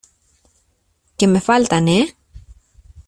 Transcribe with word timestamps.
que 1.15 1.27
me 1.27 1.41
faltan,¿ 1.49 1.87
eh? 1.99 2.05